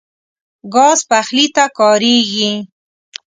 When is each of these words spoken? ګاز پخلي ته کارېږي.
ګاز 0.73 0.99
پخلي 1.09 1.47
ته 1.55 1.65
کارېږي. 1.77 2.51